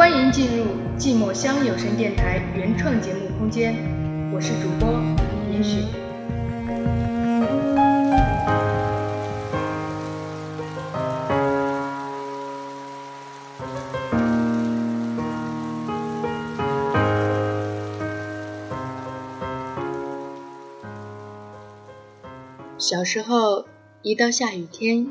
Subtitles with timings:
[0.00, 0.64] 欢迎进入
[0.96, 3.74] 寂寞乡有声电台原创节目空间，
[4.32, 4.90] 我是主播
[5.52, 5.84] 严雪。
[22.78, 23.66] 小时候，
[24.00, 25.08] 一到下雨天，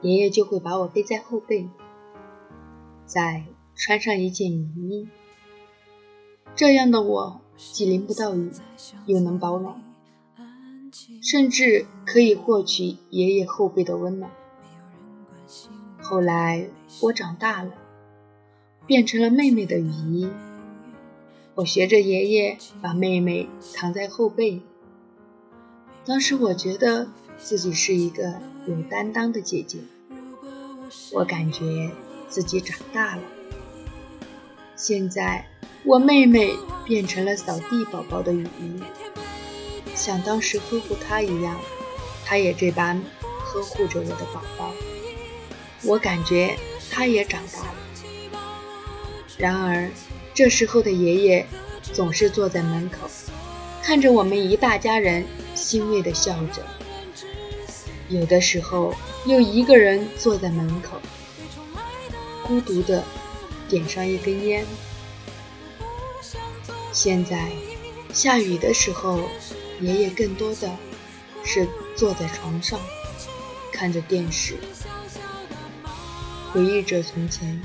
[0.00, 1.68] 爷爷就会把我背在后背，
[3.06, 3.44] 在
[3.76, 5.08] 穿上一件雨衣。
[6.54, 8.50] 这样的我，既淋不到雨，
[9.04, 9.82] 又能保暖，
[11.22, 14.30] 甚至可以获取爷爷后背的温暖。
[16.00, 16.70] 后来
[17.02, 17.72] 我长大了，
[18.86, 20.30] 变成了妹妹的雨衣，
[21.54, 24.62] 我学着爷爷把妹妹藏在后背。
[26.06, 29.80] 当时我觉得自己是一个有担当的姐姐，
[31.12, 31.90] 我感觉
[32.28, 33.22] 自己长大了。
[34.76, 35.44] 现在
[35.84, 38.82] 我妹妹变成了扫地宝宝的雨衣，
[39.94, 41.58] 像当时呵护她一样，
[42.24, 43.02] 她也这般
[43.40, 44.70] 呵护着我的宝宝。
[45.82, 46.54] 我感觉
[46.90, 47.74] 她也长大了。
[49.38, 49.90] 然而，
[50.34, 51.46] 这时候的爷爷
[51.82, 53.08] 总是坐在门口，
[53.82, 55.24] 看着我们一大家人。
[55.54, 56.62] 欣慰地笑着，
[58.10, 61.00] 有的时候又一个人坐在门口，
[62.46, 63.02] 孤独的
[63.68, 64.66] 点上一根烟。
[66.92, 67.50] 现在
[68.12, 69.28] 下雨的时候，
[69.80, 70.76] 爷爷更多的
[71.44, 72.80] 是坐在床上，
[73.72, 74.56] 看着电视，
[76.52, 77.60] 回忆着从前。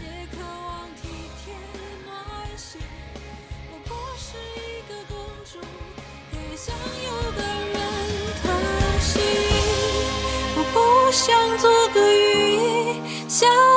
[11.14, 13.71] 想做个雨衣，下雨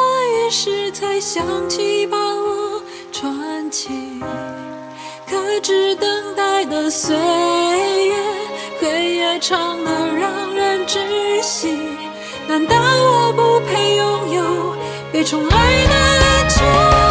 [0.65, 3.91] 时才想起把我穿起。
[5.29, 8.15] 可知等待的岁月，
[8.81, 11.77] 黑夜长的让人窒息。
[12.49, 14.75] 难道我不配拥有
[15.13, 17.04] 被宠爱的权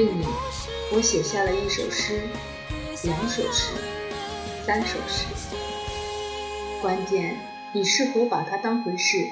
[0.00, 0.24] 对你，
[0.94, 2.22] 我写下了一首诗，
[3.04, 3.74] 两首诗，
[4.64, 5.26] 三首诗。
[6.80, 7.36] 关键
[7.74, 9.26] 你是否把它当回事？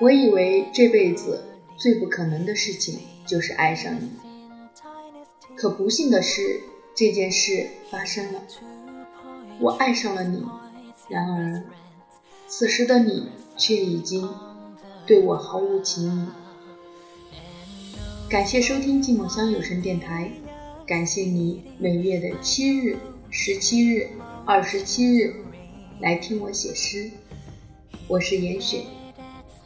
[0.00, 1.44] 我以为这辈子
[1.76, 4.10] 最不可能的事情就是爱上你，
[5.54, 6.62] 可不幸的是，
[6.96, 8.42] 这件事发生了。
[9.60, 10.44] 我爱上了你，
[11.08, 11.62] 然而
[12.48, 14.28] 此时的你却已经
[15.06, 16.43] 对我毫无情意。
[18.34, 20.28] 感谢收听寂寞乡有声电台，
[20.84, 22.96] 感谢你每月的七日、
[23.30, 24.08] 十七日、
[24.44, 25.36] 二十七日
[26.00, 27.12] 来听我写诗。
[28.08, 28.82] 我是严雪，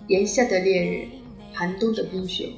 [0.07, 1.09] 炎夏的烈日，
[1.51, 2.51] 寒冬的冰雪。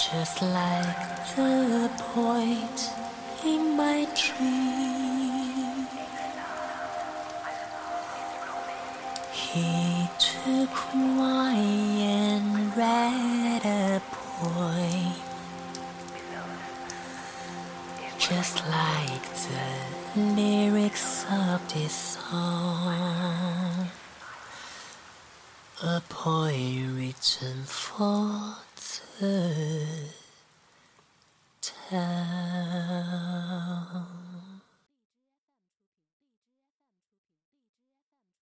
[0.00, 2.90] Just like the point
[3.44, 5.86] in my dream.
[9.30, 15.12] He took wine and read a poem,
[18.18, 23.90] just like the lyrics of this song.
[25.82, 28.54] A poem written for
[29.18, 29.86] the
[31.62, 32.10] town.